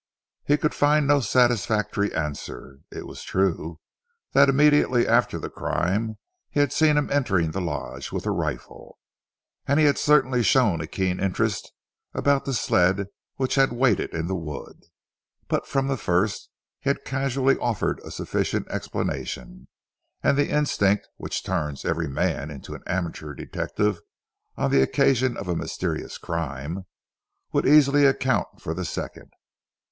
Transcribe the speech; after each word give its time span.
He 0.45 0.57
could 0.57 0.73
find 0.73 1.05
no 1.05 1.19
satisfactory 1.19 2.11
answer. 2.11 2.79
It 2.91 3.05
was 3.05 3.21
true 3.21 3.79
that 4.33 4.49
immediately 4.49 5.07
after 5.07 5.37
the 5.37 5.47
crime 5.47 6.17
he 6.49 6.59
had 6.59 6.73
seen 6.73 6.97
him 6.97 7.11
entering 7.11 7.51
the 7.51 7.61
Lodge 7.61 8.11
with 8.11 8.25
a 8.25 8.31
rifle, 8.31 8.97
and 9.67 9.79
he 9.79 9.85
had 9.85 9.99
certainly 9.99 10.41
shown 10.41 10.81
a 10.81 10.87
keen 10.87 11.19
interest 11.19 11.71
about 12.15 12.45
the 12.45 12.55
sled 12.55 13.09
which 13.35 13.53
had 13.53 13.71
waited 13.73 14.11
in 14.11 14.25
the 14.25 14.33
wood, 14.33 14.85
but 15.47 15.67
from 15.67 15.85
the 15.87 15.97
first 15.97 16.49
he 16.79 16.89
had 16.89 17.05
casually 17.05 17.59
offered 17.59 17.99
a 17.99 18.09
sufficient 18.09 18.67
explanation, 18.71 19.67
and 20.23 20.35
the 20.35 20.49
instinct 20.49 21.07
which 21.17 21.43
turns 21.43 21.85
every 21.85 22.07
man 22.09 22.49
into 22.49 22.73
an 22.73 22.81
amateur 22.87 23.35
detective 23.35 23.99
on 24.57 24.71
the 24.71 24.81
occasion 24.81 25.37
of 25.37 25.47
a 25.47 25.55
mysterious 25.55 26.17
crime 26.17 26.87
would 27.51 27.67
easily 27.67 28.07
account 28.07 28.47
for 28.59 28.73
the 28.73 28.83
second. 28.83 29.29